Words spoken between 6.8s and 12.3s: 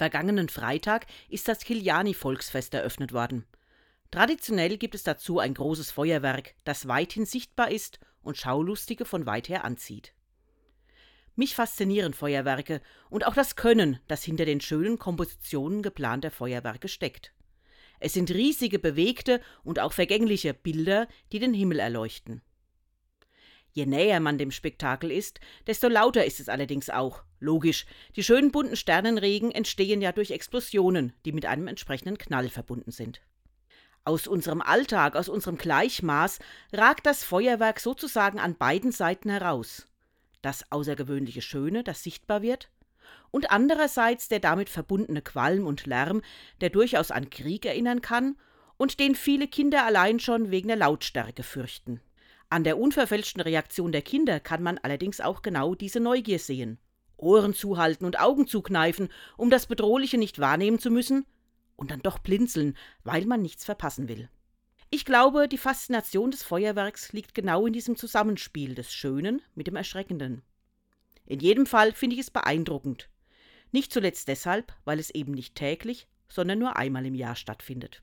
weithin sichtbar ist und Schaulustige von weit her anzieht. Mich faszinieren